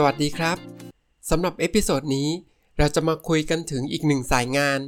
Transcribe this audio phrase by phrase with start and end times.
[0.00, 0.58] สวัสดีครับ
[1.30, 2.28] สำหรับ episode นี้
[2.78, 4.80] เราจะมาคุยกันถึงอีกหนึ่งสายงาน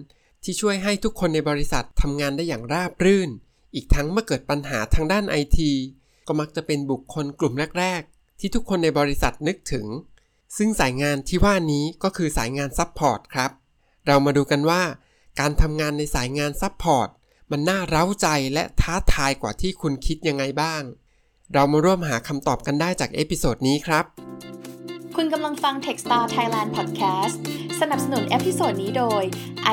[0.42, 3.30] ที่ช่วยให้ทุกคนในบริษัททำงานได้อย่างราบรื่น
[3.74, 5.72] อีกทั้งเมื่อเกิดปัญหาทางด้านไอที
[6.26, 9.86] ก็มักจะเป็นบุคคลกลุ่มแรก ๆ ที่ทุกคนในบริษัทนึกถึง
[10.56, 13.50] ซึ่งสายงานที่ว่านี้ก็คือสายงาน support ครับ
[14.06, 14.82] เรามาดูกันว่า
[15.40, 17.08] การทำงานในสายงาน support
[17.50, 20.82] มันน่าเร้าใจและท้าทายกว่าที่คุณคิดยังไงบ้าง
[21.52, 24.06] เรามาร่วมหาคำตอบกันได้จาก episode นี้ครับ
[25.22, 27.36] คุณกำลังฟัง Techstar Thailand Podcast
[27.80, 29.22] สนับสนุน episode นี้โดย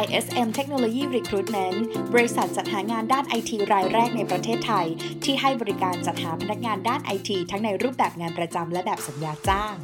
[0.04, 1.78] ISM Technology Recruitment
[2.14, 4.88] บริษัทจัดหางานด้านไอทีรายแรกในประเทศไทย
[5.23, 9.76] ที่ให้บริการจัดหาพนักงานด้านไอทีทั้งในรูปแบบงานประจำและแบบสัญญาจ้าง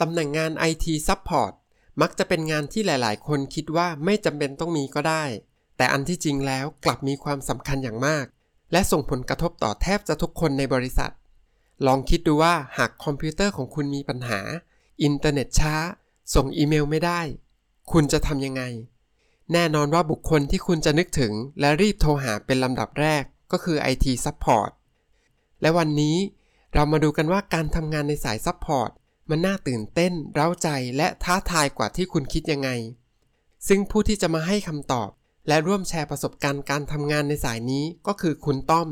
[0.00, 1.52] ตำแหน่งงาน IT Support
[2.02, 5.24] มักจะเป็นงานที่หลาย ๆ คนคิดว่าไม่จำเป็นต้องมีก็ได้
[5.76, 8.26] แต่อันที่จริงแล้วกลับมีความสำคัญอย่างมาก
[8.72, 11.12] และส่งผลกระทบต่อแทบจะทุกคนในบริษัท
[11.86, 14.40] ลองคิดดูว่าหากคอมพิวเตอร์ของคุณมีปัญหา
[15.02, 15.74] อินเทอร์เน็ตช้า
[16.34, 17.20] ส่งอีเมลไม่ได้
[17.92, 18.62] คุณจะทำยังไง
[19.52, 23.22] แน่นอนว่าบุคคลที่คุณจะนึกถึงและรีบโทรหาเป็นลำดับแรก
[23.52, 24.70] ก็คือ IT Support
[25.60, 26.16] และวันนี้
[26.74, 28.90] เรามาดูกันว่าการทำงานในสาย support
[29.30, 32.70] มันน่าตื่นเต้น เร้าใจและท้าทายกว่าที่คุณคิดยังไง
[33.68, 35.10] ซึ่งผู้ที่จะมาให้คำตอบ
[35.48, 38.88] และร่วมแชร์ประสบการณ์การทำงานในสายนี้ก็คือคุณต้อม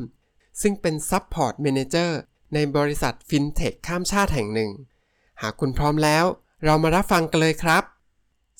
[0.62, 2.10] ซึ่งเป็น Support Manager
[2.54, 4.70] ในบริษัทฟินเทคข้ามชาติแห่งหนึ่ง
[5.42, 6.24] หากคุณพร้อมแล้ว
[6.64, 7.82] เรามารับฟังกันเลยครับ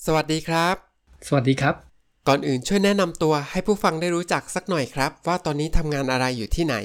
[0.05, 0.75] สวัสดีครับ
[1.27, 1.75] สวัสดีครับ
[2.29, 6.77] ก่อนอื่นช่วยแนะนำตัวให้ผู้ฟังได้รู้จักสักหน่อยครับ ว่าตอนนี้ทำงานอะไรอยู่ที่ไหน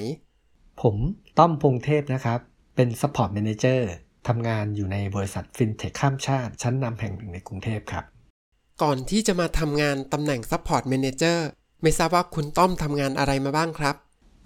[0.82, 0.96] ผม
[1.38, 2.40] ต้อมพงเทพนะครับ
[2.76, 3.80] เป็น Support Manager
[4.28, 8.04] ทำงานอยู่ในบริษัทฟินเทคข้ามชาติ ชั้นนำแห่งหนึ่งในกรุงเทพครับ
[8.82, 11.38] ก่อนที่จะมาทำงานตำแหน่ง Support Manager
[11.82, 13.96] ไม่ทราบว่าคุณต้อมทำงานอะไรมาบ้างครับ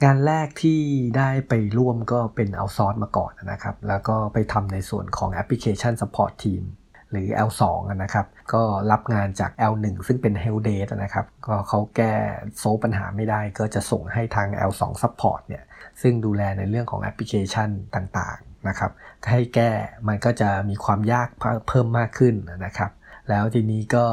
[0.05, 0.81] งานแรกที่
[1.17, 6.63] ได้ไปร่วมก็เป็นเอาซอร์สมาก่อนนะครับ แล้วก็ไปทำในส่วนของ Application Support Team
[7.11, 12.15] หรือ L2 นะครับ ก็รับงานจาก L1 ซึ่งเป็น Help Desk นะครับ ก็เขาแก้
[12.59, 15.65] โซลปัญหาไม่ได้ก็จะส่งให้ทาง L2 Support เนี่ย
[16.03, 18.91] ซึ่งดูแลในเรื่องของแอปพลิเคชันต่างๆนะครับ
[19.31, 19.71] ให้แก้
[20.09, 21.29] มันก็จะมีความยาก
[21.69, 22.35] เพิ่มมากขึ้น
[22.65, 22.91] นะครับ
[23.29, 24.07] แล้วทีนี้ก็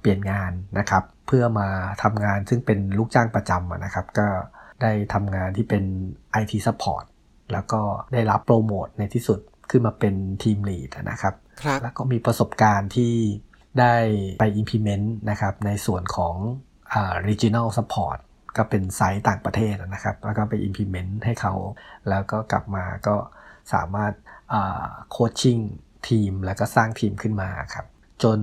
[0.00, 1.68] เปลี่ยนงานนะครับ เพื่อมา
[2.02, 4.26] ทำงานซึ่งเป็นลูกจ้างประจำอะนะครับ ก็
[4.82, 5.84] ได้ทำงานที่เป็น
[6.40, 7.04] IT Support
[7.52, 7.80] แล้วก็
[8.12, 13.14] ได้รับโปรโมทในที่สุดขึ้นมาเป็นทีมลีดนะครับครับแล้วก็มีประสบการณ์ที่
[13.80, 13.96] ได้
[14.40, 16.34] ไป implement นะครับในส่วนของ
[16.92, 18.18] อ่า regional support
[18.56, 21.54] ก็เป็นไซต์ต่างประเทศนะครับ แล้วก็ไป implement ให้เขา
[22.08, 23.16] แล้วก็กลับมาก็
[23.74, 24.12] สามารถ
[25.10, 25.58] โคชชิ่ง
[26.08, 27.86] ทีมแล้วก็สร้างทีมขึ้นมาครับ
[28.22, 28.38] จน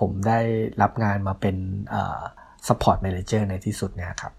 [0.00, 0.40] ผมได้
[0.82, 1.56] รับงานมาเป็น
[1.94, 2.20] อ่า
[2.66, 4.32] support manager ในที่สุดเนี่ยครับ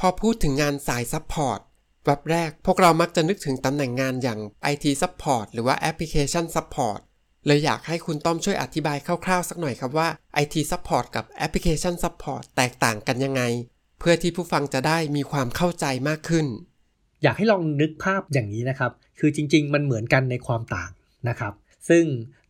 [0.00, 1.60] พอพูดถึงงานสาย Support
[2.04, 4.40] แวบแรก พวกเรามักจะนึกถึงตำแหน่งงานอย่าง
[4.72, 7.00] IT Support หรือว่า Application Support
[7.46, 10.08] เลยอยากให้คุณต้อมช่วยอธิบายคร่าวๆ สักหน่อยครับว่า
[10.42, 13.42] IT Support กับ Application Support แตกต่างกันยังไง
[13.98, 16.46] เพื่อที่ผู้ฟังจะได้มีความเข้าใจมากขึ้น
[17.22, 20.90] อยากให้ลองนึกภาพอย่างนี้นะครับ คือจริงๆ มันเหมือนกันในความต่าง
[21.28, 21.52] นะครับ
[21.88, 22.04] ซึ่ง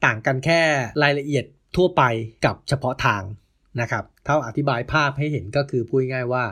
[0.05, 0.61] ต่างกันแค่
[1.03, 1.45] รายละเอียด
[1.77, 2.03] ทั่วไป
[2.45, 3.23] กับเฉพาะทาง
[3.81, 6.45] นะครับถ้าอธิบายภาพให้เห็นก็คือพูดง่ายว่า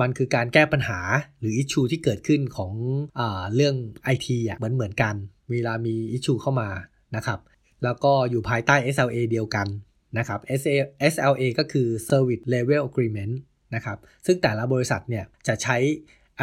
[0.00, 1.00] มันคือการแก้ปัญหา
[1.40, 2.72] หรืออิชูที่เกิดขึ้นของ
[3.18, 3.20] อ
[3.54, 3.76] เรื่อง
[4.14, 5.14] IT อะเหมือนเหมือนกัน
[5.50, 6.68] เวลามีอิชูเข้ามา
[7.16, 7.38] นะครับ
[7.84, 9.66] แล้วก็อยู่ภายใต้ SLA เดียวกัน
[10.18, 10.40] นะครับ
[11.12, 13.34] SLA ก็คือ Service Level Agreement
[13.74, 15.76] นะครับซึ่งแต่ละบริษัทเนี่ยจะใช้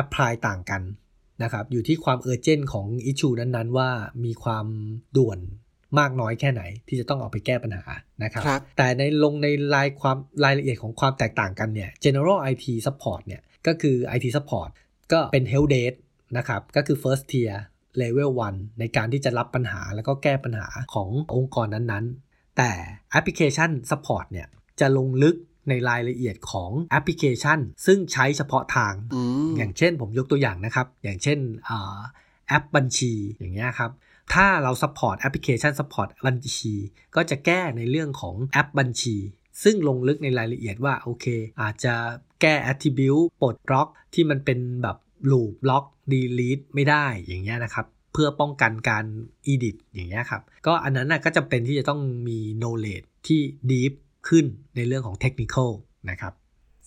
[0.02, 0.82] apply ต่างกัน
[1.44, 3.90] นะครับอยู่ที่ความเออร์เจนของ issue นั้นๆ ว่า
[4.26, 4.68] มีความ
[5.18, 5.40] ด่วน
[6.00, 7.84] มากน้อยแค่ไหนที่จะต้องเอาไปแก้ปัญหา
[8.24, 14.70] นะครับครับแต่ในลงในรายความรายละเอียดของความแตกต่างกันเนี่ย general IT support เนี่ยก็คือ IT support
[15.12, 15.94] ก็เป็น help desk
[16.38, 17.56] นะครับก็คือ first tier
[18.02, 22.72] level 1 ในการที่จะรับปัญหาแล้วก็แก้ปัญหาขององค์กรนั้นๆ แต่
[23.18, 24.48] application support เนี่ย
[24.80, 25.36] จะลงลึก
[25.70, 31.40] ในรายละเอียดของแอปพลิเคชัน ซึ่งใช้เฉพาะทางอืมอย่างเช่นผมยกตัวอย่างนะครับ อย่างเช่น
[31.70, 32.00] อ่า
[32.48, 33.92] แอปบัญชีอย่างเงี้ยครับ
[34.34, 36.74] ถ้าเรา support แอปพลิเคชัน support บัญชี
[37.16, 39.16] ก็จะแก้ในเรื่องของแอปบัญชี
[39.64, 41.26] ซึ่งลงลึกในรายละเอียดว่าโอเค
[41.62, 41.94] อาจจะ
[42.42, 44.98] แก้ attribute ปลดล็อกที่มันเป็นแบบ
[45.32, 49.06] loop ล็อก delete ไม่ได้อย่างเงี้ยนะครับเพื่อป้องกันการ
[49.54, 53.42] edit อย่างเงี้ยครับก็อันนั้นนะก็จำเป็นที่จะต้องมี knowledge ที่
[53.72, 53.94] deep
[54.28, 54.46] ขึ้น
[54.76, 55.72] ในเรื่องของ technical
[56.10, 56.34] นะครับ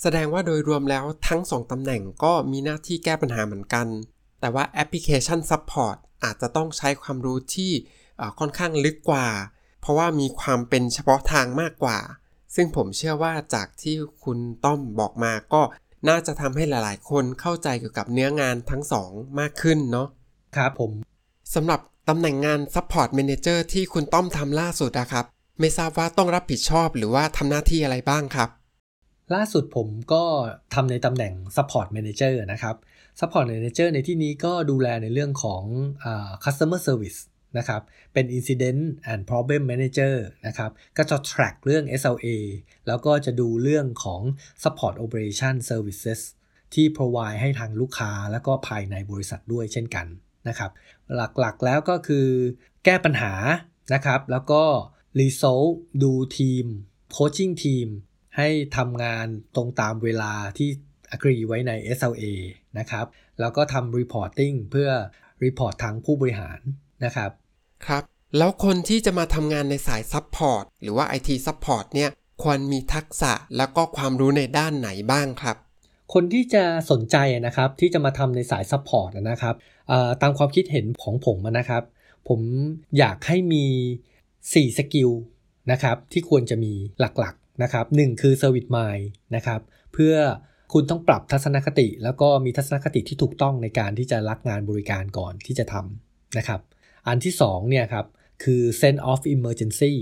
[0.02, 3.86] แสดงว่าโดยรวมแล้วทั้งสองตำแหน่งก็มีหน้าที่แก้ปัญหาเหมือนกัน
[4.40, 7.72] แต่ว่าแอปพลิเคชัน Support อาจจะต้องใช้ความรู้ที่
[8.16, 9.26] เอ่อค่อนข้างลึกกว่า
[9.80, 11.98] เพราะว่ามีความเป็นเฉพาะทางมากกว่า
[12.54, 15.62] ซึ่งผมเชื่อว่าจากที่คุณต้อมบอกมาก็
[16.08, 20.08] น่าจะทำให้หลาย ๆ คนเข้าใจเกี่ยวกับเนื้องานทั้งสองมากขึ้นเนาะ
[20.56, 20.92] ครับผม
[21.54, 25.24] สำหรับตำแหน่งงาน Support Manager ที่คุณต้อมทำล่าสุดนะครับ
[25.60, 28.48] ไม่ทราบว่าต้องรับผิดชอบหรือว่าทำหน้าที่อะไรบ้างครับ
[29.34, 30.22] ล่าสุดผมก็
[30.74, 32.76] ทำในตำแหน่ง Support Manager นะครับ
[33.20, 35.64] Support Manager ในที่นี้ก็ดูแลในเรื่องของ
[36.04, 36.06] อ
[36.44, 37.20] Customer Service
[37.58, 37.82] นะครับ
[38.12, 40.14] เป็น Incident and Problem Manager
[40.46, 42.28] นะครับ ก็จะ track เรื่อง SLA
[42.86, 44.22] แล้วก็จะดูเรื่องของ
[44.62, 46.20] Support Operation Services
[46.74, 50.06] ที่ provide ให้ทางลูกค้าแล้วก็ภายในบริษัทด้วยเช่นกัน
[50.48, 50.70] นะครับ
[51.14, 52.26] หลักๆแล้วก็คือ
[52.84, 53.34] แก้ปัญหา
[53.94, 54.62] นะครับ แล้วก็
[55.20, 55.72] resolve
[56.02, 56.64] ดูทีม
[57.16, 57.88] coaching ทีม
[58.36, 59.26] ให้ทำงาน
[59.56, 60.70] ตรงตามเวลาที่
[61.14, 62.24] agree ไว้ใน SLA
[62.78, 63.06] นะครับ
[63.40, 64.90] แล้วก็ทำ reporting เพื่อ
[65.44, 66.60] report ทางผู้บริหาร
[67.04, 67.30] นะครับ
[67.86, 68.02] ครับ
[68.38, 72.10] แล้วคนที่จะมาทำงานในสาย Support หรือว่า IT Support เนี่ย
[72.42, 75.56] ควรมีทักษะแล้วก็ความรู้ในด้านไหนบ้างครับ
[76.14, 77.16] คนที่จะสนใจ
[77.46, 79.54] นะครับที่จะมาทำในสาย Support นะครับ
[80.22, 81.82] ตามความคิดเห็นของผมนะครับ
[82.28, 82.40] ผม
[82.98, 83.64] อยากให้มี
[84.20, 85.10] 4 สกิล
[85.70, 89.60] นะครับที่ควรจะมีหลักๆนะครับหคือ Service Mind นะครับ
[89.92, 90.14] เพื่อ
[90.72, 96.60] คุณต้องปรับทัศนคติ แล้วก็มีทัศนคติที่ถูกต้องในการที่จะรักงานบริการก่อนที่จะทำนะครับ
[97.06, 98.06] อันที่2เนี่ยครับ
[98.44, 99.94] คือ sense of emergency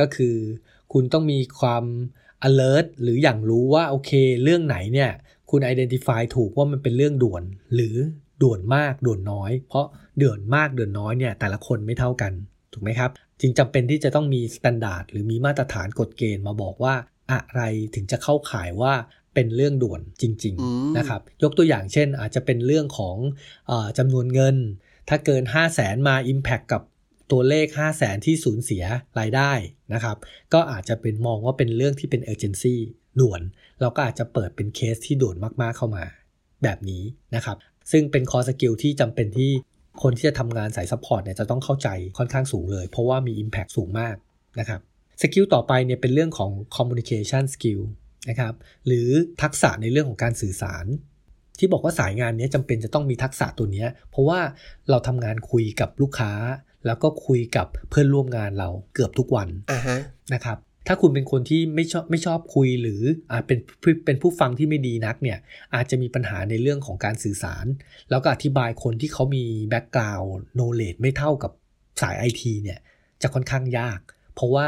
[0.00, 0.36] ก็คือ
[0.92, 1.84] คุณต้องมีความ
[2.48, 4.10] alert หรืออย่างรู้ว่าโอเค
[4.42, 5.10] เรื่องไหนเนี่ย
[5.50, 7.44] คุณ identify ถูกว่ามันเป็นเรื่องด่วน
[7.74, 7.96] หรือ
[8.42, 9.86] ด่วนมากด่วนน้อย เพราะ
[10.18, 12.32] เดือนมากเดือนน้อยเนี่ยแต่ละคนไม่เท่ากัน
[12.72, 16.94] ถูกไหมครับ จึงจำเป็นที่จะต้องมีมาตรฐานหรือมีมาตรฐานกฎเกณฑ์มาบอกว่า
[17.32, 17.62] อะไร
[17.94, 18.94] ถึงจะเข้าข่ายว่า
[19.38, 23.16] เป็นเรื่องด่วนจริงๆนะครับยกตัวอย่างเช่น อาจจะเป็นเรื่องของ
[23.70, 24.56] อจำนวนเงิน
[25.08, 26.82] ถ้าเกิน 5 0 0แสนมา Impact กับ
[27.32, 28.84] ตัวเลข 5 0 0แสนที่สูญเสีย
[29.18, 29.52] รายได้
[29.94, 30.16] นะครับ
[30.54, 32.74] ก็อาจจะเป็นมองว่าเป็นเรื่องที่เป็น urgency
[33.20, 33.42] ด่วน
[33.80, 36.04] เราก็อาจจะเปิดเป็นเคสที่ด่วนมากๆเข้ามา
[36.62, 37.02] แบบนี้
[37.34, 37.56] นะครับ
[37.92, 39.50] ซึ่งเป็น core skill ที่จำเป็นที่
[40.02, 41.88] คนที่จะทำงานสาย support เนี่ยจะต้องเข้าใจ
[42.18, 44.16] ค่อนข้างสูงเลย เพราะว่ามี Impact สูงมาก
[44.60, 44.80] นะครับ
[45.22, 47.80] skill ต่อไปเนี่ยเป็นเรื่องของ communication skill
[48.28, 48.54] นะครับ
[48.86, 49.08] หรือ
[49.42, 50.86] ทักษะในเรื่องของการสื่อสาร
[51.58, 54.40] ที่บอกว่าสายงานนี้จำเป็นจะต้องมีทักษะตัวนี้ เพราะว่า
[54.90, 56.32] เราทำงานคุยกับลูกค้า
[56.86, 60.00] แล้วก็คุยกับเพื่อนร่วมงานเราเกือบทุกวัน uh-huh.
[60.34, 63.02] นะครับถ้าคุณเป็นคนที่ไม่ชอบไม่ชอบคุยหรือ
[63.32, 63.58] อาจเป็น
[64.06, 65.38] เป็นผู้ฟังที่ไม่ดีนักเนี่ย
[65.74, 67.66] อาจจะมีปัญหาในเรื่องของการสื่อสาร
[68.10, 71.52] แล้วก็อธิบายคนที่เขามี background knowledge ไม่เท่ากับ
[72.02, 72.78] สายไอทีเนี่ย
[73.22, 74.00] จะค่อนข้างยาก
[74.34, 74.66] เพราะว่า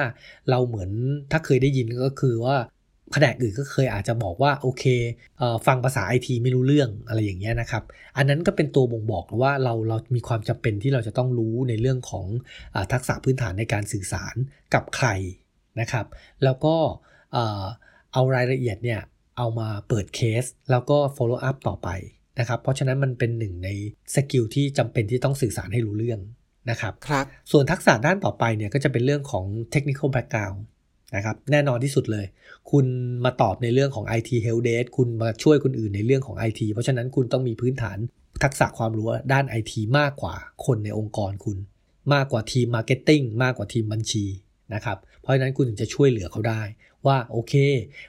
[0.50, 0.90] เราเหมือน
[1.30, 2.56] ถ้าเคยได้ยินก็คือว่า
[3.10, 4.84] แผนกอื่นก็เคยอาจจะบอกว่าโอเค
[5.38, 7.82] เอฟังภาษาไอทีไม่รู้เรื่องอะไรอย่างเงี้ยนะครับ
[8.16, 12.26] อันนั้นก็เป็นตัวบ่งบอกว่าเราเรามีความจำเป็นที่เราจะต้องรู้ในเรื่องของ
[12.74, 14.34] อทักษะพื้นฐานในการสื่อสาร
[14.74, 15.08] กับใคร
[15.80, 16.06] นะครับ
[16.44, 16.74] แล้วก็
[18.12, 19.00] เอารายละเอียดเนี่ย
[19.38, 21.88] เอามาเปิดเคส แล้วก็ follow up ต่อไป
[22.38, 23.68] นะครับ เพราะฉะนั้นมันเป็นหนึ่งใน
[24.14, 26.20] สกิลที่จำเป็นที่ต้องสื่อสารให้รู้เรื่อง
[26.70, 30.58] นะครับครับ ส่วนทักษะด้านต่อไปเนี่ยก็จะเป็นเรื่องของ technical background
[31.16, 32.26] นะครับแน่นอนที่สุดเลย
[32.70, 32.86] คุณ
[33.24, 37.98] มาตอบในเรื่องของ IT help desk คุณมาช่วยคนอื่นในเรื่องของ IT เพราะฉะนั้นคุณต้องมีพื้นฐาน
[38.42, 40.34] ทักษะความรู้ด้าน IT มากกว่า
[40.66, 41.58] คนในองค์กรคุณ
[42.14, 44.24] มากกว่าทีม marketing มากกว่าทีมบัญชี
[44.74, 46.62] นะครับเพราะฉะนั้นคุณถึงจะช่วยเหลือเขาได้
[47.06, 47.54] ว่าโอเค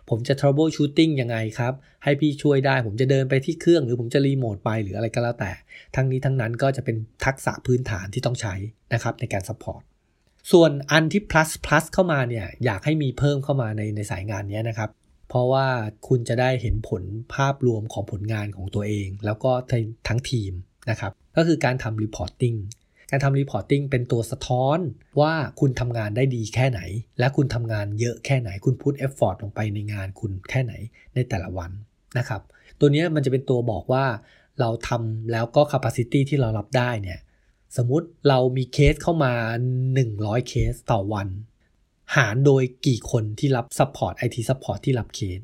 [0.09, 5.51] ผมจะ trouble shooting ยังไงครับ ให้พี่ช่วยได้ผมจะเดินไปที่เครื่องหรือผมจะรีโมทไปหรืออะไรก็แล้วแต่
[5.95, 8.55] ทั้งนี้ทั้งนั้นก็จะเป็นทักษะพื้นฐานที่ต้องใช้
[8.93, 9.81] นะครับในการ support
[10.51, 14.89] ส่วนอันที่ plus plus เข้ามาเนี่ยอยากให้มีเพิ่มเข้ามาในในสายงานนี้นะครับ
[15.29, 15.67] เพราะว่า
[16.07, 19.51] คุณจะได้เห็นผลภาพรวมของผลงานของตัวเอง แล้วก็
[20.07, 20.53] ทั้งทีม
[20.89, 22.57] นะครับ ก็คือการทำ reporting
[23.11, 24.79] การทำ reporting เป็นตัวสะท้อน
[25.21, 26.81] ว่าคุณทำงานได้ดีแค่ไหน
[27.19, 30.73] และคุณทำงานเยอะแค่ไหน คุณ put effort ลงไปในงานคุณแค่ไหน
[31.15, 31.71] ในแต่ละวัน
[32.17, 32.41] นะครับ
[32.79, 34.05] ตัวนี้มันจะเป็นตัวบอกว่า
[34.59, 37.19] เราทำแล้วก็ capacity ที่เรารับได้เนี่ย
[37.77, 39.33] สมมุติเรามีเคสเข้ามา
[39.89, 41.27] 100 เคสต่อวัน
[42.15, 45.39] หารโดยกี่คนที่รับ support IT support ที่รับเคส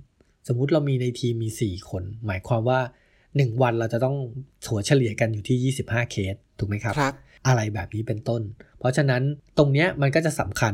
[0.48, 2.80] สมมุติเรามีในทีมมี 4 คน หมายความว่า
[3.22, 4.18] 1 วันเราจะต้อง
[4.66, 7.16] ถัวเฉลี่ยกันอยู่ที่ 25 เคส ถูกไหมครับครับ
[7.48, 8.42] อะไรแบบนี้เป็นต้น
[8.80, 9.24] เพราะฉะนั้น
[9.58, 10.74] ตรงนี้มันก็จะสำคัญ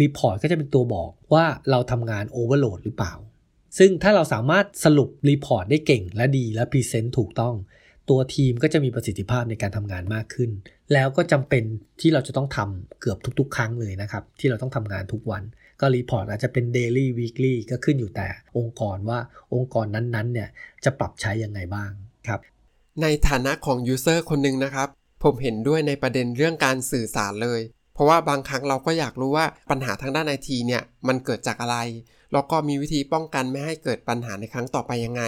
[0.00, 3.14] report ก็จะเป็นตัวบอกว่าเราทำงาน overload หรือเปล่า
[3.78, 7.54] ซึ่งถ้าเราสามารถสรุป report ได้เก่งและดีและ present ถูกต้อง
[8.10, 10.50] ตัวทีมก็จะมีประสิทธิภาพในการทำงานมากขึ้น
[10.92, 11.64] แล้วก็จำเป็น
[12.00, 15.42] ที่เราจะต้องทำเกือบทุก ๆ ครั้งเลยนะครับ ที่เราต้องทำงานทุกวัน
[15.80, 19.18] ก็ report อาจจะเป็น daily weekly ก็ขึ้นอยู่แต่องค์กรว่า
[19.54, 20.48] องค์กรนั้นๆเนี่ย
[20.84, 21.90] จะปรับใช้ยังไงบ้าง
[22.26, 22.40] ครับ
[23.02, 24.88] ในฐานะของ user คนหนึ่งนะครับ
[25.24, 27.60] ผมเห็นด้วยในประเด็นเรื่องการสื่อสารเลย
[27.94, 31.76] เพราะว่าบางครั้งเราก็อยากรู้ว่าปัญหาทางด้านไอทีเนี่ยมันเกิดจากอะไร
[32.32, 35.22] แล้วก็มีวิธีป้องกันไม่ให้เกิดปัญหาในครั้งต่อไปยังไง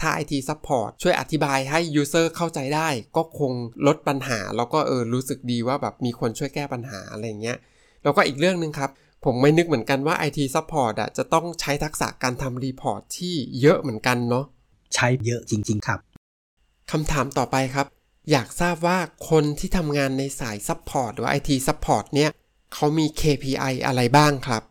[0.00, 3.52] ถ้า IT Support ช่วยอธิบายให้ User เข้าใจได้ ก็คง
[3.86, 7.58] ลดปัญหา แล้วก็เออรู้สึกดีว่าแบบมีคนช่วยแก้ปัญหาอะไรเงี้ย
[8.02, 8.90] แล้วก็อีกเรื่องหนึ่งครับ
[9.24, 14.44] ผมไม่นึกเหมือนกันว่า IT Support อะจะต้องใช้ทักษะการทำรีพอร์ตที่เยอะเหมือนกันเนาะ
[14.94, 15.98] ใช้เยอะจริง ๆ ครับ
[16.90, 17.86] คำถามต่อไปครับ
[18.30, 18.98] อยากทราบว่า
[19.30, 22.30] คนที่ทำงานในสาย Support หรือว่า IT Support เนี่ย
[22.74, 24.62] เขามี KPI อะไรบ้างครับ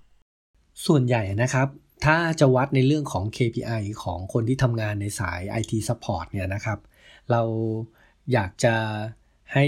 [0.86, 1.68] ส่วนใหญ่นะครับ
[2.06, 6.80] ถ้าจะวัดในเรื่องของ KPI ของคนที่ทำงานในสาย IT Support เนี่ยนะครับ
[7.32, 7.42] เรา
[8.34, 8.76] อยากจะ
[9.54, 9.66] ให้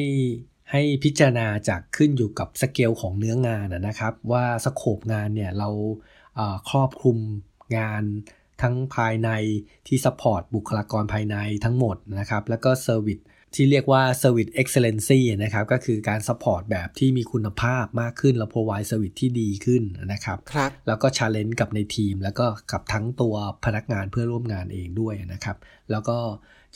[0.71, 5.69] ให้พิจารณาจากขึ้นอยู่กับสเกลของเนื้องานนะครับ ว่า scope งานเนี่ยเรา
[6.69, 7.17] ครอบคลุม
[7.77, 8.03] งาน
[8.61, 9.29] ทั้งภายใน
[9.87, 13.19] ที่ support บุคลากรภายในทั้งหมดนะครับ แล้วก็ service
[13.55, 19.83] ที่เรียกว่า Service Excellency นะครับก็คือการ support แบบที่มีคุณภาพมากขึ้น แล้ว provide service ที่ดีขึ้น
[20.13, 23.35] นะครับครับ แล้วก็ challenge กับในทีม แล้วก็กับทั้งตัว
[23.65, 25.57] พนักงานเพื่อนร่วมงานเองด้วยนะครับ
[25.91, 26.17] แล้วก็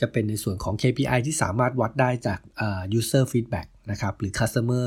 [0.00, 2.40] จะเป็นในส่วนของ KPI ที่สามารถวัดได้จาก
[2.98, 4.86] user feedback นะครับหรือ customer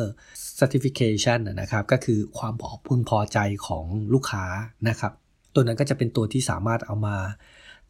[0.60, 2.54] certification นะครับก็คือความ
[2.88, 4.46] พึงพอใจของลูกค้า
[4.90, 5.12] นะครับ
[5.54, 7.18] ตัวนั้นก็จะเป็นตัวที่สามารถเอามา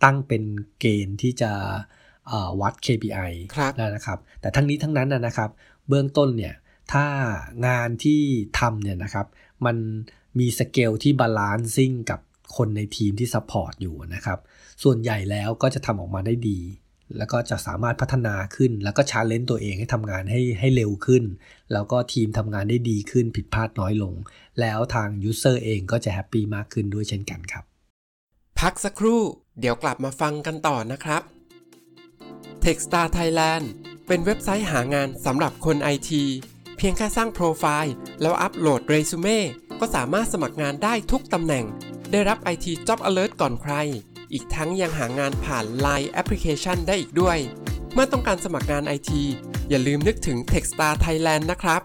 [0.03, 0.43] ตั้งเป็น
[0.79, 1.51] เกณฑ์ที่จะ
[2.61, 3.31] วัด KPI
[3.95, 5.49] นะครับ แต่ทั้งนี้ทั้งนั้นนะครับ
[5.87, 6.55] เบื้องต้นเนี่ย
[6.93, 7.05] ถ้า
[7.67, 8.21] งานที่
[8.59, 9.27] ทำเนี่ยนะครับ
[9.65, 9.77] มัน
[10.39, 12.19] มีสเกลที่บาลานซิ่งกับ
[12.57, 14.39] คนในทีมที่ support อยู่นะครับ
[14.83, 16.59] ส่วนใหญ่แล้วก็จะทำออกมาได้ดี
[17.17, 21.23] แล้วก็จะสามารถพัฒนาขึ้น แล้วก็ challenge ตัวเองให้ทำงานให้ให้เร็วขึ้น
[21.73, 24.13] แล้วก็ทีมทำงานได้ดีขึ้นผิดพลาดน้อยลง
[24.59, 27.63] แล้วทาง user เองก็จะ happy มากขึ้นด้วยเช่นกันครับ
[28.59, 29.21] พักสักครู่
[29.59, 31.21] เดี๋ยวกลับมาฟังกันต่อนะครับ
[32.69, 33.65] Techstar Thailand
[34.07, 36.23] เป็นเว็บไซต์หางานสำหรับคนไอที
[36.77, 39.39] เพียงแค่สร้างโปรไฟล์ แล้วอัปโหลดเรซูเม่
[39.79, 41.65] ก็สามารถสมัครงานได้ทุกตำแหน่ง
[42.11, 43.73] ได้รับ IT Job Alert ก่อนใคร
[44.33, 47.37] อีกทั้งยังหางานผ่าน Line Application ได้อีกด้วย
[47.93, 49.23] เมื่อต้องการสมัครงานไอที
[49.69, 51.81] อย่าลืมนึกถึง Techstar Thailand นะครับ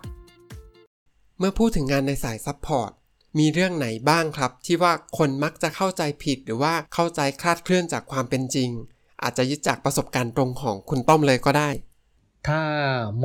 [1.38, 2.90] เมื่อพูดถึงงานในสาย support
[3.38, 8.70] มีเรื่องไหนบ้างครับ ที่ว่าคนมักจะเข้าใจผิดหรือว่าเข้าใจคลาดเคลื่อนจากความเป็นจริง
[9.22, 11.70] อาจจะยึดจากประสบการณ์ตรงของคุณต้อมเลยก็ได้
[12.48, 12.62] ถ้า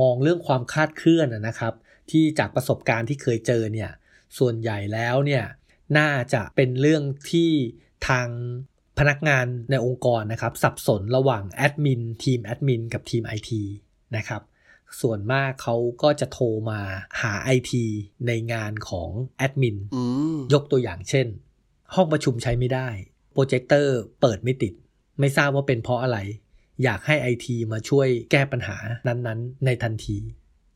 [0.00, 1.74] มองเรื่องความคลาดเคลื่อนนะครับ
[2.10, 3.90] ที่จากประสบการณ์ที่เคยเจอเนี่ย
[4.38, 5.44] ส่วนใหญ่แล้วเนี่ย
[5.98, 7.50] น่าจะเป็นเรื่องที่
[8.08, 8.28] ทาง
[8.98, 13.50] พนักงานในองค์กรนะครับ สับสนระหว่างแอดมินทีมแอดมินกับทีม IT
[14.16, 14.42] นะครับ
[15.00, 16.80] ส่วนมากเขาก็จะโทรมา
[17.20, 17.72] หา IT
[18.26, 19.76] ในงานของแอดมิน
[20.54, 21.26] ยกตัวอย่างเช่น
[21.94, 22.88] ห้องประชุมใช้ไม่ได้
[23.32, 24.72] โปรเจคเตอร์เปิดไม่ติด
[25.18, 26.18] ไม่ทราบว่าเป็นเพราะอะไร
[26.84, 30.16] อยากให้ไอทีมาช่วยแก้ปัญหานั้นๆ ในทันที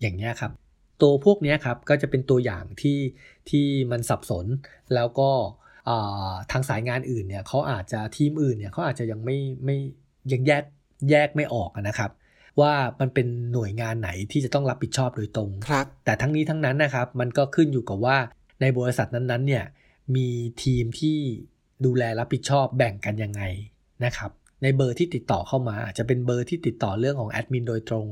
[0.00, 0.52] อย่างนี้ครับ
[1.00, 2.99] ตัวพวกนี้ครับก็จะเป็นตัวอย่างที่
[3.50, 4.47] ที่มันสับสน
[4.95, 5.30] แล้วก็
[6.50, 9.76] ทางสายงานอื่นเนี่ยเขาอาจจะทีมอื่นเนี่ยเขาอาจจะยังไม่ไม่
[10.33, 10.64] ยังแยก
[11.11, 12.11] แยกไม่ออกนะครับ
[12.61, 18.18] ว่ามันเป็นหน่วยงานไหนที่จะต้องรับผิดชอบโดยตรงครับแต่ทั้งนี้ทั้งนั้นนะครับ มันก็ขึ้นอยู่กับว่า
[18.61, 19.64] ในบริษัทนั้นๆเนี่ย
[20.16, 20.28] มี
[20.64, 21.18] ทีมที่
[21.85, 23.42] ดูแลรับผิดชอบแบ่งกันยังไง
[24.05, 24.31] นะครับ
[24.62, 28.07] ในเบอร์ที่ติดต่อเข้ามา อาจจะเป็นเบอร์ที่ติดต่อเรื่องของแอดมินโดยตรง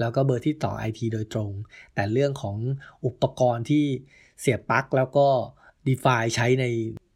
[0.00, 1.50] แล้วก็เบอร์ที่ต่อ IT โดยตรง
[1.94, 2.56] แต่เรื่องของ
[3.06, 3.84] อุปกรณ์ที่
[4.40, 5.26] เสียบปลั๊กแล้วก็
[5.86, 6.64] d e f i ใช้ใน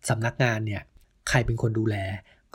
[0.08, 0.82] สำนักงานเนี่ย
[1.28, 1.96] ใครเป็นคนดูแล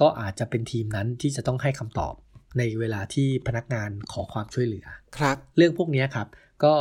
[0.01, 2.13] ก็อาจจะเป็นทีมนั้นที่จะต้องให้คำตอบ
[2.57, 4.85] ในเวลาที่พนักงานขอความช่วยเหลือ
[5.17, 6.27] ครับ เรื่องพวกนี้ครับ
[6.63, 6.73] ก็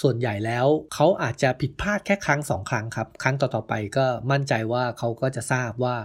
[0.00, 5.96] ส่วนใหญ่แล้วเขาอาจจะผิดพลาดแค่ครั้งสองครั้งครับ ครั้งต่อๆไปก็มั่นใจว่าเขาก็จะทราบว่า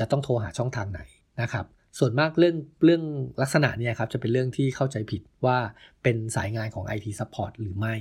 [0.00, 1.00] จะต้องโทรหาช่องทางไหน
[1.40, 1.66] นะครับ
[1.98, 3.02] ส่วนมากเรื่องเรื่อง
[3.42, 5.58] ลักษณะเนี่ยครับจะเป็นเรื่องที่เข้าใจผิดว่า
[6.02, 7.94] เป็นสายงานของ IT Support หรือไม่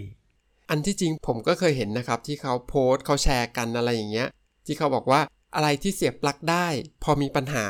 [0.69, 4.29] อันที่จริงผมก็เคยเห็นนะครับ ที่เขาโพสต์เขาแชร์กันอะไรอย่างเงี้ย
[4.65, 5.21] ที่เขาบอกว่า
[5.55, 6.67] อะไรที่เสียบปลั๊กได้
[7.03, 7.65] พอมีปัญหา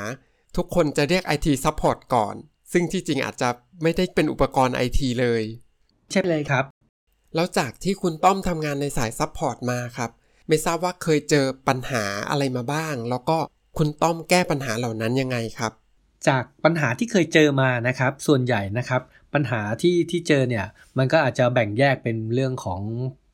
[0.57, 2.35] ทุกคนจะเรียก IT Support ก่อน
[2.71, 3.49] ซึ่งที่จริงอาจจะ
[3.83, 5.43] ไม่ได้เป็นอุปกรณ์ IT เลย
[6.11, 6.65] ใช่เลยครับ
[7.35, 10.11] แล้วจากที่คุณต้อมทำงานในสาย support มาครับ
[10.47, 13.37] ไม่ทราบว่าเคยเจอปัญหาอะไรมาบ้าง แล้วก็
[13.77, 15.71] คุณต้อมแก้ปัญหาเหล่านั้นยังไงครับ
[16.27, 19.01] จากปัญหาที่เคยเจอมานะครับ ส่วนใหญ่นะครับ
[19.33, 20.65] ปัญหาที่ที่เจอเนี่ย
[20.97, 22.81] มันก็อาจจะแบ่งแยกเป็นเรื่องของ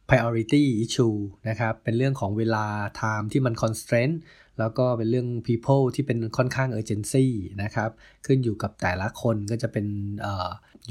[0.10, 1.18] priority issue
[1.50, 2.66] นะครับเป็นเรื่องของเวลา
[3.00, 4.16] time ที่มัน constraint
[4.60, 7.26] แล้วก็เป็นเรื่อง people ที่เป็นค่อนข้าง urgency
[7.64, 7.90] นะครับ
[8.26, 9.86] ขึ้นอยู่กับแต่ละคนก็จะเป็น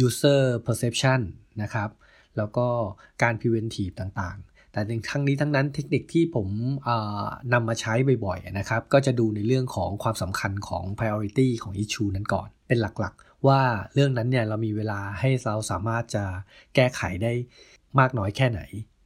[0.07, 1.21] user perception
[1.63, 1.91] นะครับ
[2.37, 2.67] แล้วก็
[3.23, 4.39] การ preventive ต่าง
[4.73, 6.49] แต่ในทั้งนี้ทั้งนั้นเทคนิคที่ผม
[7.53, 7.95] นำมาใช้
[8.27, 13.61] บ่อยๆนะครับก็จะดูในเรื่องของความสำคัญของ priority ของ issue นั้นก่อน เป็นหลักๆ ว่า
[13.95, 16.25] เรื่องนั้นเนี่ยเรามีเวลาให้เราสามารถจะ
[16.75, 17.33] แก้ไขได้
[17.99, 18.61] มากน้อยแค่ไหน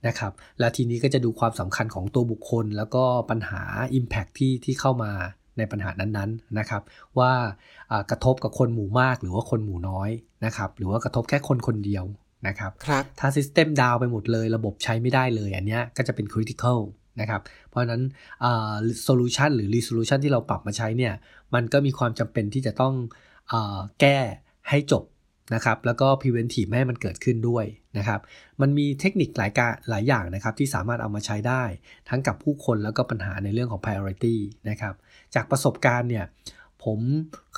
[0.06, 3.62] นะครับและทีนี้ก็จะดูความสำคัญของตัวบุคคล แล้วก็ปัญหา
[3.98, 5.12] Impact ที่ที่เข้ามา
[5.58, 6.82] ในปัญหานั้นๆนะครับ
[7.18, 7.32] ว่า
[8.10, 10.10] กระทบกับคนหมู่มากหรือว่าคนหมู่น้อย
[10.44, 12.04] นะครับหรือว่ากระทบแค่คนคนเดียว
[12.48, 16.78] นะครับครับถ้า system down ไปหมดเลย ระบบใช้ไม่ได้เลย อันเนี้ยก็จะเป็น critical
[17.20, 18.02] นะครับ เพราะฉะนั้น
[19.02, 21.12] solution หรือ resolution ที่เราปรับมาใช้เนี่ย
[21.54, 22.94] มันก็มีความจำเป็นที่จะต้อง
[23.52, 23.54] อ
[24.00, 24.18] แก้
[24.70, 25.04] ให้จบ
[25.54, 27.64] นะครับ แล้วก็ preventive ไม่ให้มันเกิดขึ้นด้วย
[27.98, 28.20] นะครับ
[28.60, 31.62] มันมีเทคนิคหลายกาหลายอย่างนะครับ ที่สามารถเอามาใช้ได้
[32.08, 34.36] ทั้งกับผู้คนแล้วก็ปัญหาในเรื่องของ priority
[34.70, 34.94] นะครับ
[35.34, 36.24] จากประสบการณ์เนี่ย
[36.84, 37.00] ผม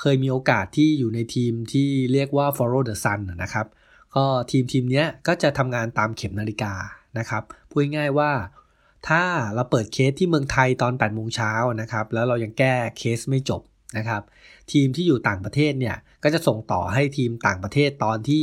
[0.00, 3.66] เคยมีโอกาสที่อยู่ในทีมที่เรียกว่า follow the sun นะครับ
[4.16, 6.72] ก็ทีมทีมนี้ก็จะทำงานตามเข็มนาฬิกา
[7.18, 8.32] นะครับพูดง่ายๆว่า
[9.08, 9.22] ถ้า
[9.54, 13.62] เราเปิดเคสที่เมืองไทยตอน8โมงเช้านะครับ แล้วเรายังแก้เคสไม่จบ
[13.96, 14.22] นะครับ
[14.72, 18.42] ทีมที่อยู่ต่างประเทศเนี่ยก็จะส่งต่อให้ทีมต่างประเทศตอนที่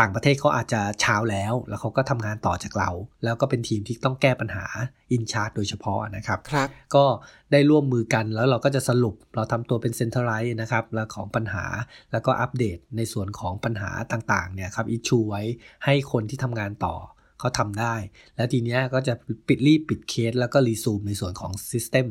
[0.00, 2.90] ต่างประเทศเขาอาจจะเช้าแล้ว แล้วเขาก็ทำงานต่อจากเรา
[3.24, 4.66] แล้วก็เป็นทีมที่ต้องแก้ปัญหา
[5.12, 7.04] in charge โดยเฉพาะนะครับครับก็
[7.52, 11.64] ได้ร่วมมือกันแล้วเราก็จะสรุปเราทำตัวเป็น centralize นะครับแล้วของปัญหา
[12.12, 15.42] แล้วก็อัปเดตในส่วนของปัญหาต่างๆเนี่ยครับ issue ไว้
[15.84, 16.94] ให้คนที่ทำงานต่อ
[17.38, 17.94] เขาทำได้
[18.36, 19.14] แล้วทีเนี้ยก็จะ
[19.48, 22.06] ปิดรีบปิดเคส แล้วก็รีซูมในส่วนของ system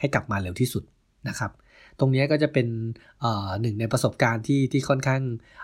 [0.00, 0.84] ให้กลับมาเร็วที่สุด
[1.28, 1.50] นะครับ
[2.00, 2.66] ตรงนี้ก็จะเป็น
[3.60, 5.22] หนึ่งในประสบการณ์ที่ที่ค่อนข้าง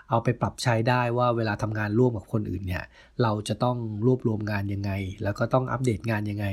[0.09, 2.83] เอาไปปรับใช้ได้ว่าเวลาทำงานร่วมกับคนอื่นเนี่ย
[3.21, 4.91] เราจะต้องรวบรวมงานยังไง
[5.23, 6.47] แล้วก็ต้องอัปเดตงานยังไง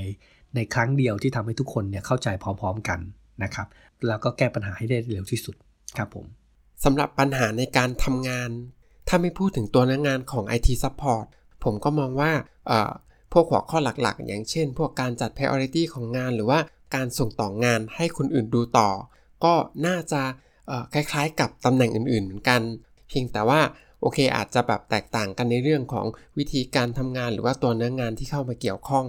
[0.54, 3.00] ในครั้งเดียวที่ทำให้ทุกคนเนี่ยเข้าใจพร้อมๆกัน
[3.42, 3.66] นะครับ
[4.08, 5.54] แล้วก็แก้ปัญหาให้ได้เร็วที่สุด
[5.96, 6.26] ครับผม
[6.84, 8.50] สำหรับปัญหาในการทำงาน
[9.08, 11.26] ถ้าไม่พูดถึงตัวนักงานของ IT Support
[11.64, 12.32] ผมก็มองว่า
[13.32, 16.58] พวกหัวข้อหลักๆ อย่างเช่น พวกการจัด priority ของงานหรือว่า
[16.94, 18.90] การส่งต่องานให้คนอื่นดูต่อ
[19.44, 19.54] ก็
[19.86, 20.22] น่าจะ
[20.94, 22.60] คล้ายๆ กับตำแหน่งอื่นๆ เหมือนกัน
[23.08, 23.60] เพียงแต่ว่า
[24.00, 26.06] โอเคอาจจะแบบแตกต่างกันในเรื่องของ
[26.38, 29.04] วิธีการทำงานหรือว่าตัวเนื้องานที่เข้ามาเกี่ยวข้อง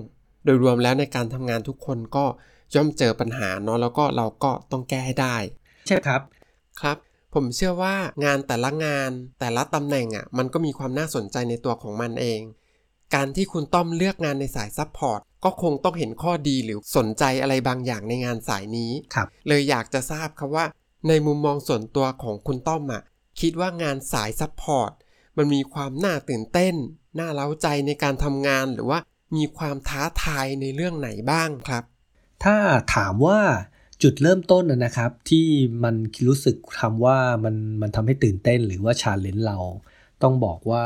[0.45, 2.25] โดยรวมแล้วในการทำงานทุกคนก็
[2.75, 5.35] ย่อมเจอปัญหาเนาะแล้วก็เราก็ต้องแก้ให้ได้
[5.87, 6.21] ใช่ครับ
[6.81, 6.97] ครับ
[7.33, 12.41] ผมเชื่อว่างานแต่ละงานแต่ละตำแหน่งอะ่ะมันก็มีความน่าสนใจในตัวของมันเอง
[13.13, 20.65] การที่คุณต้อมเลือกงานในสาย support ก็คงต้องเห็นข้อดีหรือสนใจอะไรบางอย่างในงานสายนี้ครับเลยอยากจะทราบครับว่า
[21.07, 23.01] ในมุมมองส่วนตัวของคุณต้อมอะ
[23.39, 24.91] คิดว่างานสาย support
[25.37, 26.75] มันมีความน่าตื่นเต้น
[27.19, 28.99] น่าเร้าใจในการทำงานหรือว่า
[29.35, 31.83] มีความท้าทายในเรื่องไหนบ้างครับ
[32.43, 32.55] ถ้า
[32.95, 33.39] ถามว่า
[34.03, 35.47] จุดเริ่มต้นนะครับ ที่
[35.83, 35.95] มัน
[36.27, 39.57] รู้สึกทำว่ามันมันทำให้ตื่นเต้นหรือว่าชาเลนจ์เรา
[40.23, 40.85] ต้องบอกว่า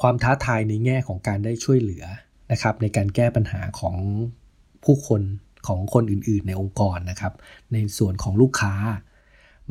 [0.00, 2.04] ความท้าทายในแง่ของการได้ช่วยเหลือ
[2.52, 3.96] นะครับ ในการแก้ปัญหาของ
[4.84, 5.22] ผู้คน
[5.66, 7.32] ของคนอื่นๆ ในองค์กรนะครับ
[7.72, 8.74] ในส่วนของลูกค้า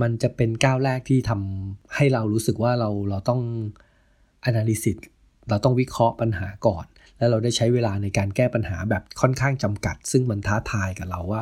[0.01, 3.41] มันจะเป็นก้าวแรกที่ทำให้เรารู้สึกว่าเราเราต้อง
[4.49, 4.97] analysis
[5.49, 6.85] เราต้องวิเคราะห์ปัญหาก่อน
[7.17, 11.41] แล้วเราได้ใช้เวลาในการแก้ปัญหาแบบค่อนข้างจำกัด ซึ่งมันท้าทายกับเราว่า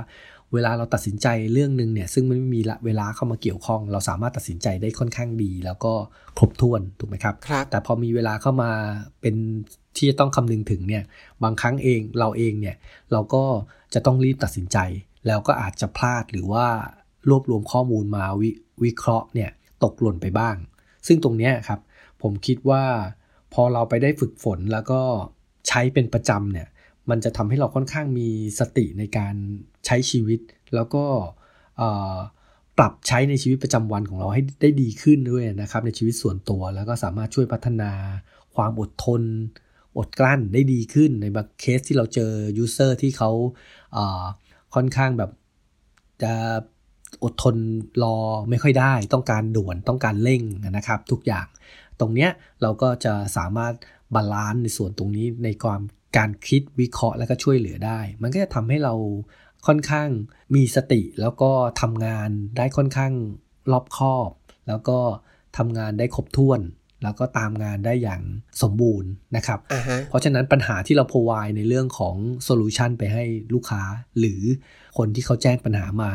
[0.53, 5.93] เวลาเราตัดสินใจเรื่องหนึ่งเนี่ยซึ่งมันไม่มีเวลาเข้ามาเกี่ยวข้อง เราสามารถตัดสินใจได้ค่อนข้างดี แล้วก็
[6.37, 8.71] ครบถ้วนถูกไหมครับครับ แต่พอมีเวลาเข้ามา
[9.21, 9.35] เป็น
[9.95, 11.03] ที่จะต้องคำนึงถึงเนี่ย
[11.43, 12.75] บางครั้งเองเราเองเนี่ย
[13.11, 13.43] เราก็
[13.93, 14.77] จะต้องรีบตัดสินใจ
[15.27, 16.67] แล้วก็อาจจะพลาดหรือว่า
[17.29, 18.49] รวบรวมข้อมูลมาวิ
[18.83, 19.49] วิเคราะห์เนี่ย
[19.83, 20.55] ตกหล่นไปบ้าง
[21.07, 21.79] ซึ่งตรงเนี้ยครับ
[22.21, 22.83] ผมคิดว่า
[23.53, 25.01] พอเราไปได้ฝึกฝนแล้วก็
[25.67, 26.67] ใช้เป็นประจำเนี่ย
[27.09, 29.35] มันจะทำให้เราค่อนข้างมีสติในการ
[29.85, 30.39] ใช้ชีวิต
[30.75, 31.03] แล้วก็
[32.77, 37.91] ปรับใช้ในชีวิตประจำวันของเราให้ได้ดีขึ้นด้วยนะครับ ในชีวิตส่วนตัวแล้วก็สามารถช่วยพัฒนา
[38.55, 39.21] ความอดทน
[39.97, 43.31] อดกลั้นได้ดีขึ้นในบางเคสที่เราเจอ user ที่เขา
[44.75, 45.31] ค่อนข้างแบบ
[46.23, 46.33] จะ
[47.23, 47.55] อดทน
[48.03, 48.17] รอ
[48.49, 51.47] ไม่ค่อยได้ต้องการด่วนต้องการเร่งนะครับ ทุกอย่าง
[51.99, 52.29] ตรงเนี้ย
[52.61, 53.73] เราก็จะสามารถ
[54.15, 55.81] balance ในส่วนตรงนี้ในความ
[56.17, 58.93] การคิดวิเคราะห์แล้วก็ช่วยเหลือได้ มันก็จะทำให้เรา
[59.67, 60.09] ค่อนข้าง
[60.55, 63.13] มีสติแล้วก็ทำงานได้ค่อนข้าง
[63.71, 64.29] รอบคอบ
[64.67, 64.99] แล้วก็
[65.57, 66.61] ทำงานได้ครบถ้วน
[67.03, 68.21] แล้วก็ตามงานได้อย่าง
[68.61, 70.01] สมบูรณ์นะครับ uh-huh.
[70.09, 73.83] เพราะฉะนั้นปัญหาที่เราพ r o v i ในเรื่องของโซลูชันไปให้ลูกค้า
[74.19, 74.41] หรือ
[74.97, 76.11] คนที่เขาแจ้งปัญหามา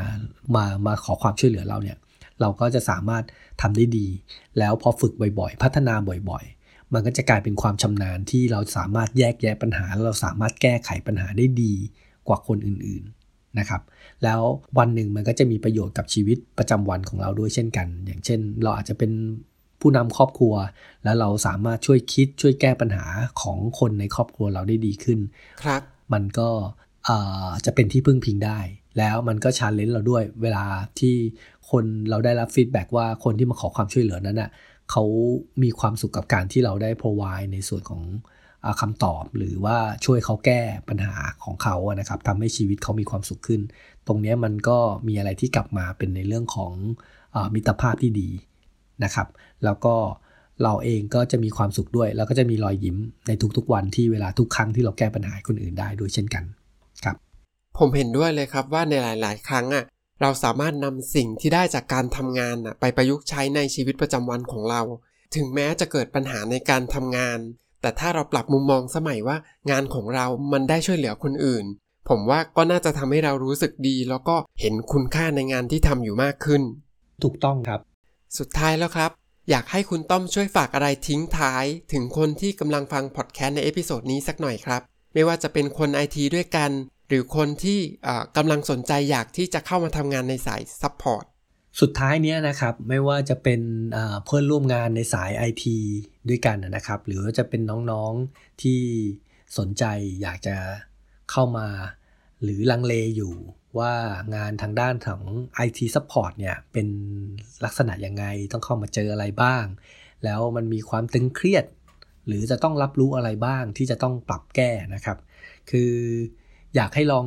[0.57, 1.99] มามาขอความช่วยเหลือเราเนี่ย
[2.41, 3.25] เราก็จะสามารถ
[3.63, 4.07] ทำได้ดี
[4.59, 5.95] แล้วพอฝึกบ่อยๆ พัฒนา
[6.31, 6.62] บ่อยๆ
[6.95, 11.75] มันก็จะกลายเป็นความชำนาญที่เราสามารถแยกแยะปัญหาแล้วเราสามารถแก้ไขปัญหาได้ดี
[12.29, 13.83] กว่าคนอื่นๆนะครับ
[14.25, 14.41] แล้ว
[14.79, 19.13] วันหนึ่งมันก็จะมีประโยชน์กับชีวิตประจำวันของเราด้วยเช่นกัน อย่างเช่น เราอาจจะเป็น
[19.81, 20.55] ผู้นำครอบครัว
[21.05, 23.05] แล้วเราสามารถช่วยคิดช่วยแก้ปัญหา
[23.43, 25.19] ของคนในครอบครัวเราได้ดีขึ้น
[25.65, 26.49] ครับ มันก็
[27.67, 28.59] จะเป็นที่พึ่งพิงได้
[28.99, 30.65] แล้วมันก็ challenge เราด้วยเวลา
[30.99, 31.15] ที่
[31.71, 34.51] คนเราได้รับ feedback ว่าคนที่มาขอความช่วยเหลือนั้นอะ
[34.93, 35.05] เขา
[35.63, 38.03] มีความสุขกับการที่เราได้ provide ในส่วนของ
[38.81, 43.61] คำตอบ หรือว่าช่วยเขาแก้ปัญหาของเขานะครับทำให้ชีวิตเขามีความสุขขึ้น
[44.07, 44.79] ตรงนี้มันก็
[45.09, 46.73] มีอะไรที่กลับมาเป็นในเรื่องของ
[47.35, 48.31] มิตรภาพที่ดี
[49.05, 49.29] นะครับ
[49.65, 49.95] แล้วก็
[50.63, 52.97] เราเองก็จะมีความสุขด้วย แล้วก็จะมีรอยยิ้ม
[53.29, 56.45] ในทุกๆวันที่เวลาทุกครั้งที่เราแก้ปัญหาคนอื่นได้ด้วยเช่นกัน
[57.05, 57.17] ครับ
[57.79, 59.85] ผมเห็นด้วยเลยครับว่าในหลาย ๆ ครั้งอะ
[60.23, 64.83] เราสามารถนำสิ่งที่ได้จากการทำงานอะไปประยุกต์ใช้ในชีวิตประจำวันของเรา
[65.35, 67.39] ถึงแม้จะเกิดปัญหาในการทำงาน
[67.81, 69.37] แต่ถ้าเราปรับมุมมองสมัยว่า
[69.71, 71.65] งานของเรามันได้ช่วยเหลือคนอื่น
[72.09, 76.63] ผมว่าก็น่าจะทำให้เรารู้สึกดี แล้วก็เห็นคุณค่าในงานที่ทำอยู่มากขึ้น
[77.23, 77.81] ถูกต้องครับ
[78.39, 79.11] สุดท้ายแล้วครับ
[79.51, 84.83] อยากให้คุณต้อมช่วยฝากอะไรทิ้งท้าย ถึงคนที่กำลังฟังพอดแคสต์ใน episode นี้สักหน่อยครับ
[85.15, 86.71] ไม่ว่าจะเป็นคนไอทีด้วยกัน
[87.09, 87.79] หรือคนที่
[88.37, 91.25] กำลังสนใจอยากที่จะเข้ามาทำงานในสาย support
[91.81, 93.61] สุดท้ายเนี้ยนะครับไม่ว่าจะเป็น
[94.25, 95.79] เพื่อนร่วมงานในสายไอที
[96.29, 98.81] ด้วยกันนะครับ หรือว่าจะเป็นน้องๆที่
[99.59, 99.85] สนใจ
[100.23, 100.57] อยากจะ
[101.31, 101.69] เข้ามา
[102.43, 103.35] หรือลังเลอยู่
[103.79, 103.93] ว่า
[104.37, 105.23] งานทางด้านของ
[105.67, 106.89] IT Support เนี่ยเป็น
[107.65, 109.65] ลักษณะยังไงต้องเข้ามาเจออะไรบ้าง
[110.25, 111.65] แล้วมันมีความตึงเครียด
[112.27, 115.19] หรือจะต้องรับรู้อะไรบ้างที่จะต้องปรับแก้นะครับ
[115.71, 115.93] คือ
[116.77, 117.27] อยากให้ลอง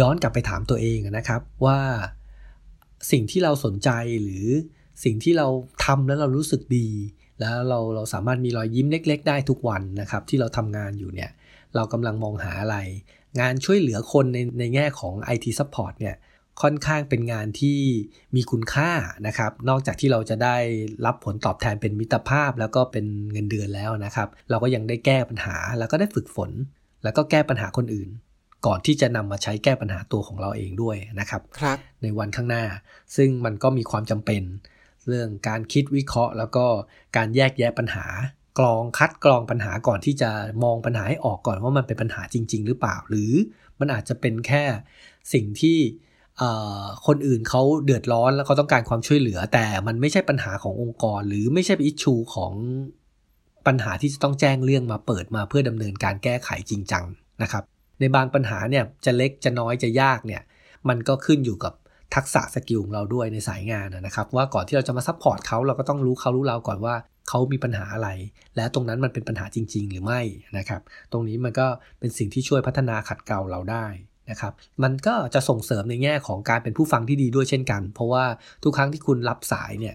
[0.00, 1.80] ย้อนกลับไปถามตัวเองนะครับว่า
[3.10, 3.90] สิ่งที่เราสนใจ
[4.22, 4.46] หรือ
[5.04, 5.46] สิ่งที่เรา
[5.84, 6.88] ทำแล้วเรารู้สึกดี
[7.40, 11.30] แล้วเราเราสามารถมีรอยยิ้มเล็ก ๆ ได้ทุกวันนะครับที่เราทำงานอยู่เนี่ย
[11.74, 12.76] เรากำลังมองหาอะไร
[13.40, 16.16] งานช่วยเหลือคนในในแง่ของ IT Support เนี่ย
[16.62, 17.78] ค่อนข้างเป็นงานที่
[18.36, 18.90] มีคุณค่า
[19.26, 20.56] นะครับ นอกจากที่เราจะได้
[21.06, 26.50] รับผลตอบแทนเป็นมิตรภาพ แล้วก็เป็นเงินเดือนแล้วนะครับ เราก็ยังได้แก้ปัญหาแล้วก็ได้ฝึกฝน
[27.02, 28.08] แล้วก็แก้ปัญหาคนอื่น
[28.66, 32.64] ก่อนที่จะนำมาใช้แก้ปัญหาตัวของเราเองด้วยนะครับครับ ในวันข้างหน้า
[33.16, 34.42] ซึ่งมันก็มีความจำเป็น
[35.08, 36.66] เรื่องการคิดวิเคราะห์ แล้วก็
[37.16, 38.06] การแยกแยะปัญหา
[38.58, 40.30] กรองคัดกรองปัญหาก่อนที่จะ
[40.64, 43.32] มองปัญหาให้ออกก่อนว่ามันเป็นปัญหาจริง ๆ หรือเปล่า หรือ
[43.80, 44.64] มันอาจจะเป็นแค่
[45.32, 45.78] สิ่งที่
[47.06, 52.52] คนอื่นเขาเดือดร้อนแล้วเขาต้องการความช่วยเหลือ แต่มันไม่ใช่ปัญหาขององค์กร หรือไม่ใช่ issue ของ
[53.66, 57.04] ปัญหาที่จะต้องแจ้งเรื่องมาเปิดมาเพื่อดำเนินการแก้ไขจริงจัง
[57.42, 57.64] นะครับ
[58.02, 60.42] ในบางปัญหาเนี่ยจะเล็กจะน้อยจะยากเนี่ย
[60.88, 61.72] มันก็ขึ้นอยู่กับ
[62.14, 66.94] ทักษะ skill ของเราด้วยในสายงานนะครับ ว่าก่อนที่เราจะมา support เขาเราก็ต้องรู้เขารู้เราก่อนว่า
[67.28, 68.08] เขามีปัญหาอะไร
[68.56, 70.20] และตรงนั้นมันเป็นปัญหาจริง ๆ หรือไม่
[70.58, 70.80] นะครับ
[71.12, 71.66] ตรงนี้มันก็
[72.00, 73.86] เป็นสิ่งที่ช่วยพัฒนาขัดเกลาเราได้
[74.30, 78.24] นะครับ มันก็จะส่งเสริมในแง่ของการเป็นผู้ฟังที่ดีด้วยเช่นกัน เพราะว่า
[78.62, 79.94] ทุกครั้งที่คุณรับสายเนี่ย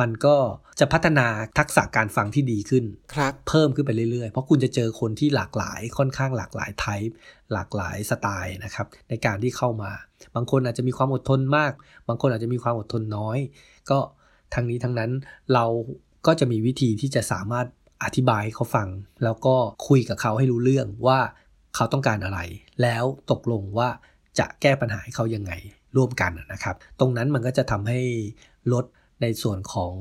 [0.00, 0.36] มันก็
[0.80, 1.26] จะพัฒนา
[1.58, 7.14] ทักษะการฟังที่ดีขึ้นครับเพิ่มขึ้นไปเรื่อยๆ เพราะคุณจะเจอคนที่หลากหลายค่อนข้างหลากหลายไทป์
[7.52, 9.90] หลากหลายสไตล์นะครับในการที่เข้ามา
[10.34, 11.72] บางคนอาจจะมีความอดทนมาก
[12.08, 13.38] บางคนอาจจะมีความอดทนน้อย
[13.90, 13.98] ก็
[14.54, 15.10] ทั้งนี้ทั้งนั้น
[15.54, 15.64] เรา
[16.26, 17.66] ก็จะมีวิธีที่จะสามารถ
[18.04, 18.88] อธิบายเขาฟัง
[19.24, 19.56] แล้วก็
[19.88, 21.18] คุยกับเขาให้รู้เรื่องว่า
[21.74, 22.40] เขาต้องการอะไร
[22.82, 23.88] แล้วตกลงว่า
[24.38, 25.52] จะแก้ปัญหาให้เขายังไง
[25.96, 27.98] ร่วมกันนะครับ ตรงนั้นมันก็จะทำให้
[28.72, 28.84] ลด
[29.22, 29.94] ในส่วนของ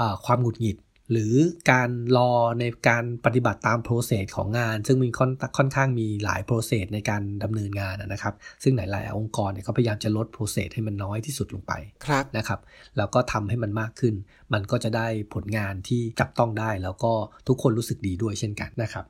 [0.00, 0.78] อความหงุดหงิด
[1.12, 1.34] หรือ
[1.72, 11.72] การรอในการปฏิบัติตามโปรเซสของงาน ซึ่งมีค่อนค่อนข้างมีหลายโปรเซสในการดำเนินงานนะครับ ซึ่งหลาย ๆ องค์กรเนี่ยเขาพยายามจะลด process ให้มันน้อยที่สุดลงไป
[12.36, 12.60] นะครับ
[12.96, 14.14] แล้วก็ทำให้มันมากขึ้น
[14.52, 17.12] มันก็จะได้ผลงานที่จับต้องได้ แล้วก็
[17.48, 19.04] ทุกคนรู้สึกดีด้วยเช่นกันนะครับ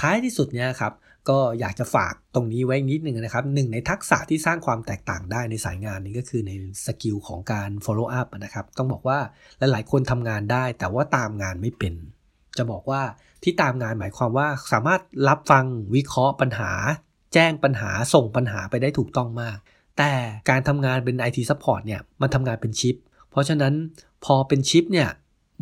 [0.00, 0.92] ท้ายที่สุดเนี่ยครับ
[1.30, 6.52] ก็อยากจะฝากตรงนี้ไว้นิดนึงนะครับหนึ่งในทักษะที่สร้างความแตกต่างได้ในสายงานนี้ก็คือใน
[6.86, 9.18] skill ของการ follow up นะครับ ต้องบอกว่า
[9.58, 11.94] หลายๆคนทำงานได้ แต่ว่าตามงานไม่เป็น
[12.58, 13.02] จะบอกว่า
[13.42, 15.64] ที่ตามงานหมายความว่าสามารถรับฟัง
[15.94, 16.72] วิเคราะห์ปัญหา
[17.34, 19.58] แจ้งปัญหาส่งปัญหาไปได้ถูกต้องมาก
[19.98, 20.12] แต่
[20.50, 22.96] การทำงานเป็น IT support เนี่ยมันทำงานเป็นชิป
[23.30, 23.74] เพราะฉะนั้น
[24.24, 25.08] พอเป็นชิปเนี่ย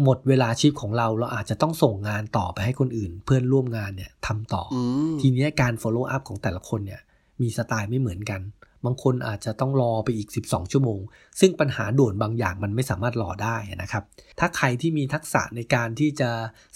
[0.02, 4.76] หมดเวลาชีพของเราเราอาจจะต้องส่งงานต่อไปให้คนอื่น เพื่อนร่วมงานเนี่ยทำต่ออ
[5.20, 7.00] ทีนี้การ follow up ของแต่ละคนเนี่ย
[7.40, 8.40] มีสไตล์ไม่เหมือนกัน
[8.84, 11.00] บางคนอาจจะต้องรอไปอีก 12 ชั่วโมง
[11.40, 14.04] ซึ่งปัญหาด่วนบางอย่างมันไม่สามารถรอได้นะครับ
[14.38, 16.30] ถ้าใครที่มีทักษะในการที่จะ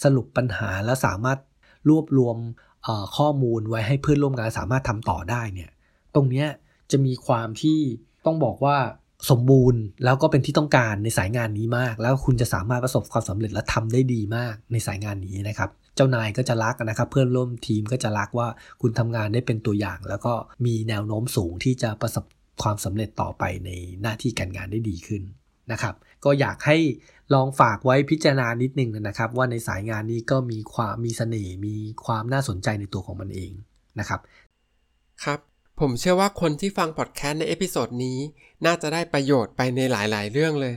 [0.04, 1.38] สรุปปัญหาและสามารถ
[1.88, 2.36] รวบรวม
[3.16, 5.70] ข้อมูลไว้ให้เพื่อนร่วมงานสามารถทำต่อได้เนี่ย
[6.14, 6.44] ตรงนี้
[6.90, 7.78] จะมีความที่
[8.26, 8.76] ต้องบอกว่า
[9.30, 18.48] สมบูรณ์แล้วก็เป็นที่ต้องการในสายงานนี้มาก แล้วคุณจะสามารถประสบความสำเร็จและทำได้ดีมากในสายงานนี้นะครับ เจ้านายก็จะรักนะครับ เพื่อนร่วมทีมก็จะรักว่า
[18.82, 20.32] คุณทำงานได้เป็นตัวอย่าง แล้วก็
[20.66, 22.24] มีแนวโน้มสูงที่จะประสบ
[22.62, 23.70] ความสำเร็จต่อไปใน
[24.02, 25.22] หน้าที่การงานได้ดีขึ้น
[25.72, 26.78] นะครับ ก็อยากให้
[27.34, 33.52] ลองฝากไว้พิจารณานิดนึงนะครับ ว่าในสายงานนี้ก็มีความมีเสน่ห์มีความน่าสนใจในตัวของมันเอง
[34.00, 34.20] นะครับ
[35.24, 35.49] ครับ
[35.80, 38.18] ผมเชื่อว่าคนที่ฟังพอดแคสต์ใน episode นี้
[38.66, 40.74] น่าจะได้ประโยชน์ไปในหลาย ๆ เรื่องเลย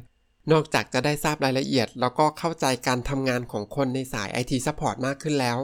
[0.52, 5.60] นอกจากจะได้ทราบรายละเอียด แล้วก็เข้าใจการทำงานของคนในสาย IT Support มากขึ้นแล้ว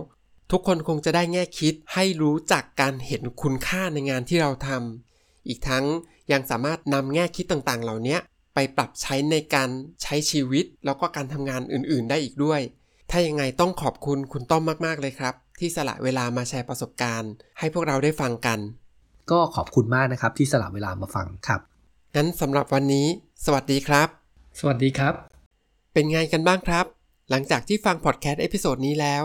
[0.52, 5.86] ทุกคนคงจะได้แง่คิดให้รู้จักการเห็นคุณค่าในงานที่เราทำอีกทั้ง
[6.32, 8.18] ยังสามารถนำแง่คิดต่างๆ เหล่านี้
[8.54, 9.70] ไปปรับใช้ในการ
[10.04, 12.62] ใช้ชีวิต แล้วก็การทำงานอื่น ๆ ได้อีกด้วย
[13.12, 18.60] ถ้ายังไงต้องขอบคุณคุณต้อมมาก ๆ เลยครับ ที่สละเวลามาแชร์ประสบการณ์ ให้พวกเราได้ฟังกัน
[19.32, 21.62] ก็ขอบคุณมากนะครับที่สละเวลามาฟังครับ
[22.16, 23.08] งั้นสำหรับวันนี้
[23.46, 24.08] สวัสดีครับ
[24.60, 25.14] สวัสดีครับ
[25.94, 26.86] เป็นไงกันบ้างครับ
[27.30, 29.24] หลังจากที่ฟังพอดแคสต์ episode นี้แล้ว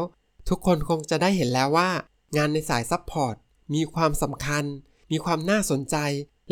[0.48, 1.90] ทุกคนคงจะได้เห็นแล้วว่า
[2.36, 3.34] งานในสาย support
[3.74, 4.64] มีความสำคัญ
[5.10, 5.96] มีความน่าสนใจ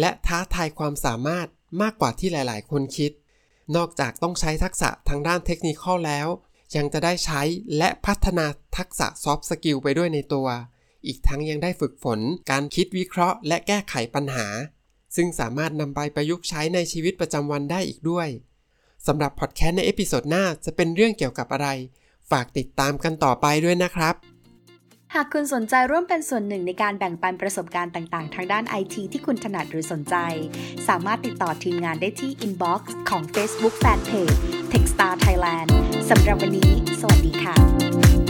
[0.00, 1.46] และท้าทายความสามารถ
[1.82, 3.12] มากกว่าที่หลาย ๆ คนคิด
[3.76, 6.28] นอกจากต้องใช้ทักษะทางด้านเทคนิคแล้ว
[6.76, 7.42] ยังจะได้ใช้
[7.78, 10.48] และพัฒนาทักษะ soft skill ไปด้วยในตัว
[11.06, 14.46] อีกทั้งยังได้ฝึกฝน การคิดวิเคราะห์ และแก้ไขปัญหา
[15.16, 18.28] ซึ่งสามารถนำไปประยุกต์ใช้ในชีวิตประจำวันได้อีกด้วย
[19.06, 21.68] สำหรับพอดแคสต์ใน episode หน้าจะเป็นเรื่องเกี่ยวกับอะไร
[22.30, 24.16] ฝากติดตามกันต่อไปด้วยนะครับ
[25.14, 30.16] หากคุณสนใจร่วมเป็นส่วนหนึ่งในการแบ่งปันประสบการณ์ต่าง ๆ ทางด้านไอทีที่คุณถนัดหรือสนใจ
[30.88, 34.36] สามารถติดต่อทีมงานได้ที่ inbox ของ Facebook Fanpage
[34.72, 35.68] Techstar Thailand
[36.10, 38.21] สำหรับวันนี้ สวัสดีค่ะ